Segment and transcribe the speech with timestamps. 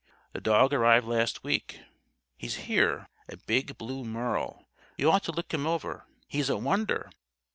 [0.33, 1.79] The dog arrived last week.
[2.35, 3.07] He's here.
[3.29, 4.67] A big Blue Merle.
[4.97, 6.07] You ought to look him over.
[6.27, 7.11] He's a wonder.